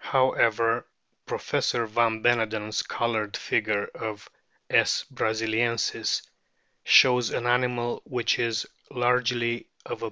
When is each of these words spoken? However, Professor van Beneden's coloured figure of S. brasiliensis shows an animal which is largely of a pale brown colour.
However, 0.00 0.88
Professor 1.24 1.86
van 1.86 2.20
Beneden's 2.20 2.82
coloured 2.82 3.36
figure 3.36 3.84
of 3.94 4.28
S. 4.68 5.04
brasiliensis 5.08 6.22
shows 6.82 7.30
an 7.30 7.46
animal 7.46 8.02
which 8.04 8.40
is 8.40 8.66
largely 8.90 9.56
of 9.56 9.62
a 9.62 9.62
pale 9.62 9.70
brown 9.70 9.84
colour. 9.98 10.02